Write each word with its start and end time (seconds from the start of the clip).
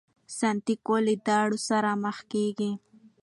سانتیاګو 0.37 0.95
له 1.05 1.13
داړو 1.27 1.57
سره 1.69 1.89
مخ 2.03 2.17
کیږي. 2.31 2.71